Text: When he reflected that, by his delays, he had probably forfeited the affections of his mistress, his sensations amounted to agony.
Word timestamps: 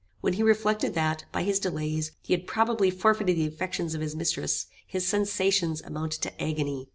When 0.21 0.33
he 0.33 0.41
reflected 0.41 0.95
that, 0.95 1.25
by 1.31 1.43
his 1.43 1.59
delays, 1.59 2.11
he 2.23 2.33
had 2.33 2.47
probably 2.47 2.89
forfeited 2.89 3.35
the 3.37 3.45
affections 3.45 3.93
of 3.93 4.01
his 4.01 4.15
mistress, 4.15 4.65
his 4.87 5.05
sensations 5.07 5.79
amounted 5.79 6.23
to 6.23 6.41
agony. 6.41 6.87